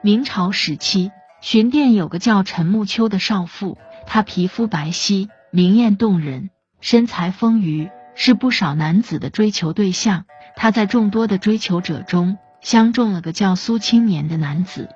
[0.00, 1.10] 明朝时期，
[1.40, 3.76] 巡店有个叫陈木秋的少妇，
[4.06, 10.24] 她皮肤白皙，明艳动人，身材丰腴，是不少男子的追求对象。
[10.54, 14.88] 她在众多的追求者中，相中了个叫苏青年的男子。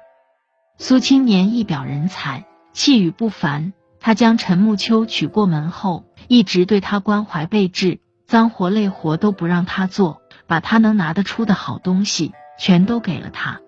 [0.79, 3.73] 苏青年一表人才，气宇不凡。
[4.05, 13.61] 他将陈木秋娶过门后，一直对她关怀备至，脏活累活都不让她做，把她能拿得出的好东西全都给了他。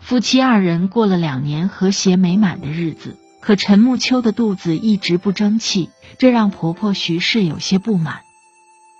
[0.00, 8.22] 夫妻二人过了两年和谐美满的日子，可陈木秋的肚子一直不争气，这让婆婆徐氏有些不满。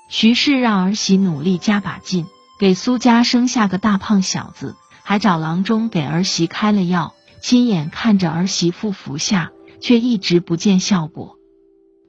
[0.08, 2.27] 徐氏让儿媳努力加把劲，
[2.58, 9.50] 给苏家生下个大胖小子，还找郎中给儿媳开了药，亲眼看着儿媳妇服下。
[9.82, 11.38] 却一直不见效果。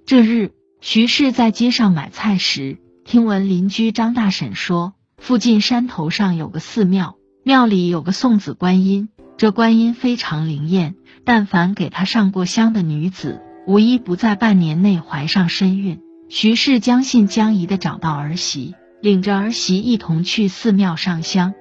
[0.06, 0.52] 这日，
[0.82, 10.94] 徐氏在街上买菜时，听闻邻居张大婶说，附近山头上有个寺庙，庙里有个送子观音，这观音非常灵验，
[11.26, 16.00] 但凡给他上过香的女子，无一不在半年内怀上身孕。
[16.30, 21.56] 徐氏将信将疑的找到儿媳，领着儿媳一同去寺庙上香。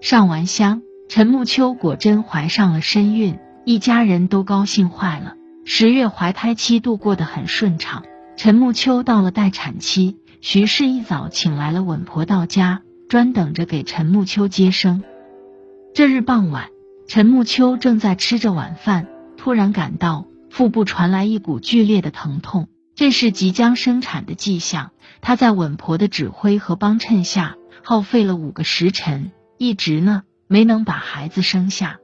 [0.00, 5.34] 上完香，陈木秋果真怀上了身孕，一家人都高兴坏了。
[5.64, 8.02] 十月怀胎期度过得很顺畅，
[8.36, 15.04] 陈木秋到了待产期，徐氏一早请来了稳婆到家，专等着给陈木秋接生。
[15.94, 16.70] 这日傍晚，
[17.06, 24.92] 陈木秋正在吃着晚饭，突然感到腹部传来一股剧烈的疼痛，这是即将生产的迹象。
[25.20, 31.98] 他在稳婆的指挥和帮衬下，耗费了五个时辰，一直呢没能把孩子生下。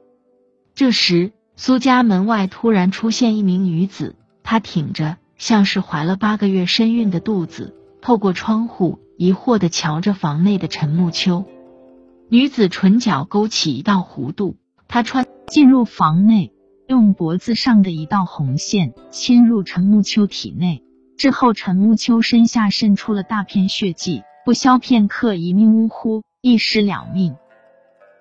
[0.75, 1.31] 这时。
[1.61, 11.43] 苏家门外突然出现一名女子，她挺着像是怀了八个月身孕的肚子，透过窗户疑惑的瞧着房内的陈木秋。
[12.31, 14.55] 女子唇角勾起一道弧度，
[14.87, 16.53] 她穿进入房内，
[16.87, 20.83] 用脖子上的一道红线侵入陈木秋体内，
[21.17, 27.35] 之后陈木秋身下渗出了大片血迹，不消片刻，一命呜呼，一尸两命。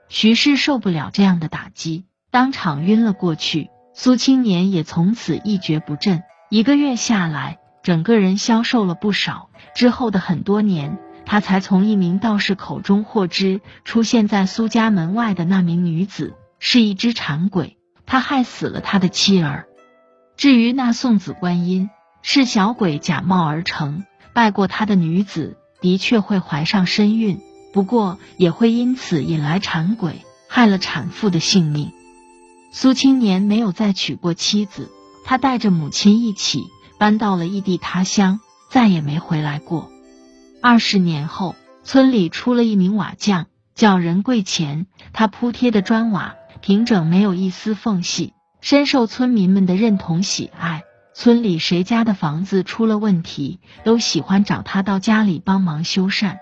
[0.08, 2.06] 徐氏受不了这样的打击。
[2.30, 6.22] 当场晕了过去，苏青年也从此一蹶不振。
[6.48, 9.50] 一个月下来，整个人消瘦了不少。
[9.74, 10.98] 之后的很多年，
[11.30, 19.66] 他才从一名道士口中获知，出现在苏家门外的那名女子是一只馋鬼，他害死了他的妻儿。
[20.38, 21.90] 至于那送子观音，
[22.22, 27.42] 是小鬼假冒而成，拜过他的女子的确会怀上身孕，
[27.74, 31.92] 不过也会因此引来馋鬼，害了产妇的性命。
[32.72, 34.90] 苏青年没有再娶过妻子，
[35.26, 36.68] 他带着母亲一起
[36.98, 38.40] 搬到了异地他乡，
[38.70, 39.90] 再也没回来过。
[40.70, 44.84] 二十年后，村里出了一名瓦匠，叫任贵钱。
[45.14, 50.82] 他铺贴的砖瓦平整，没有一丝缝隙，深受村民们的认同喜爱。
[51.14, 56.36] 村里谁家的房子出了问题，都喜欢找他到家里帮忙修缮。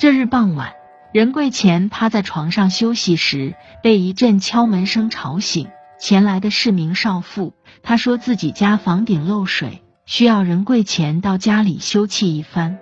[0.00, 0.74] 这日傍晚。
[1.12, 3.54] 任贵钱趴在床上休息时，
[3.84, 5.68] 被一阵敲门声吵醒。
[6.00, 7.54] 前来的是名少妇，
[7.84, 12.80] 她说自己家房顶漏水，需要任贵钱到家里修葺一番。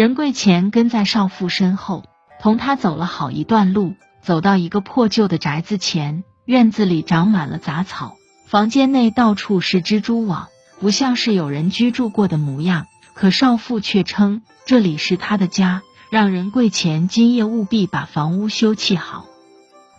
[0.00, 2.04] 任贵钱跟在少妇身后，
[2.40, 8.14] 同她走了好一段路，走到一个破旧的宅子前，院子里长满了杂草，
[8.46, 12.86] 房间内到处是蜘蛛网，不像是有人居住过的模样。
[13.12, 15.82] 可少妇却称这里是她的家。
[16.10, 19.26] 让任贵钱今夜务必把房屋修葺好。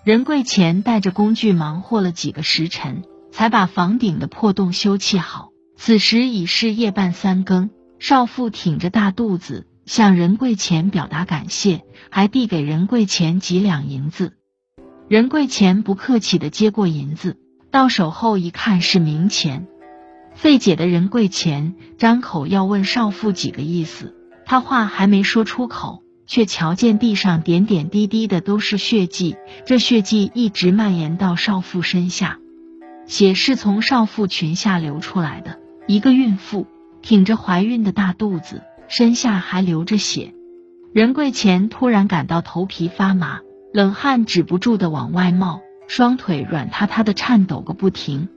[0.04, 5.50] 任贵钱带着工具忙活了几个时辰，才把房顶的破洞修葺好。
[5.78, 7.70] 此时已是夜半三更，
[8.00, 14.34] 少妇挺着大肚子向任贵钱表达感谢，还递给任贵钱几两银子。
[15.08, 17.38] 任贵钱不客气的接过银子，
[17.72, 19.68] 到手后一看是冥钱。
[20.34, 24.16] 费解的任贵钱张口要问少妇几个意思。
[24.46, 32.40] 他话还没说出口，却瞧见地上点点滴滴的都是血迹，这血迹一直蔓延到少妇身下，
[33.06, 35.60] 血是从少妇裙下流出来的。
[35.88, 36.68] 一个孕妇
[37.02, 40.34] 挺着怀孕的大肚子，身下还流着血。
[40.94, 43.40] 任贵钱突然感到头皮发麻，
[43.74, 48.30] 冷汗止不住的往外冒，双腿软塌塌的颤抖个不停。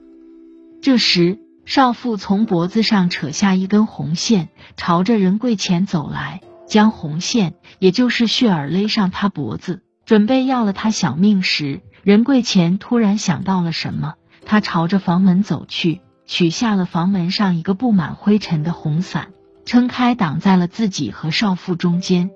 [0.81, 1.37] 这时。
[1.67, 14.13] 少妇从脖子上扯下一根红线，朝着任贵钱走来，将红线，也就是血儿勒上他脖子，准备要了他小命时，任贵钱突然想到了什么，
[14.45, 19.29] 他朝着房门走去，取下了房门上一个布满灰尘的红伞，
[19.65, 22.29] 撑开挡在了自己和少妇中间。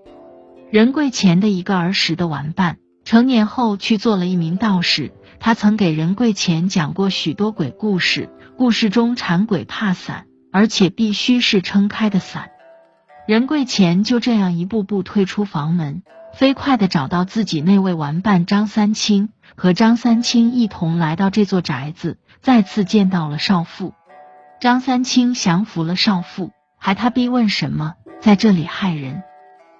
[0.71, 5.13] 任贵前的一个儿时的玩伴，成年后去做了一名道士。
[5.39, 12.49] 他曾给任贵前讲过许多鬼故事，故事中缠鬼怕伞，而且必须是撑开的伞。
[13.25, 16.03] 任贵前就这样一步步退出房门，
[16.33, 23.93] 飞快的找到自己那位玩伴张三清，和张三清一同来到这座宅子，再次见到了少妇。
[24.59, 29.21] 张三清降服了少妇，还他逼问什么，在这里害人。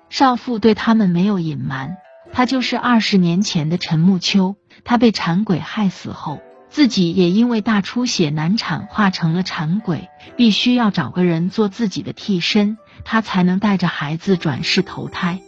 [0.10, 1.98] 少妇对他们没有隐瞒，
[2.34, 4.56] 他就是二十年前的陈木秋。
[4.84, 15.42] 他被馋鬼害死后，自己也因为大出血难产，化成了馋鬼，必须要找个人做自己的替身，他才能带着孩子转世投胎。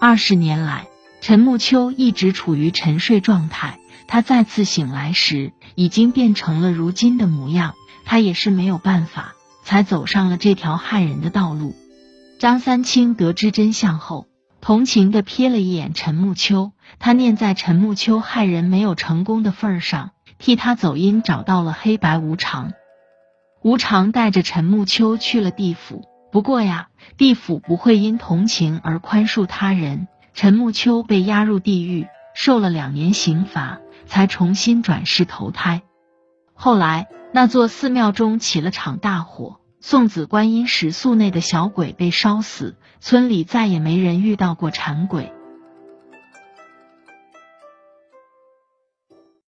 [0.00, 0.86] 二十年来，
[1.20, 3.78] 陈木秋一直处于沉睡状态，
[4.08, 7.74] 他再次醒来时，已经变成了如今的模样。
[8.06, 9.34] 他也是没有办法，
[9.64, 11.74] 才走上了这条害人的道路。
[12.38, 14.26] 张三清得知真相后。
[14.60, 22.72] 同情的瞥了一眼陈木秋，他念在陈木秋害人没有成功的份上，替他走阴找到了黑白无常。
[23.62, 26.88] 无常带着陈木秋去了地府，不过呀，
[27.18, 30.08] 地府不会因同情而宽恕他人。
[30.32, 35.82] 陈木秋被押入地狱，受了两年刑罚，才重新转世投胎。
[36.54, 39.58] 后来那座寺庙中起了场大火。
[39.80, 45.32] 送子观音石塑内的小鬼被烧死，村里再也没人遇到过馋鬼。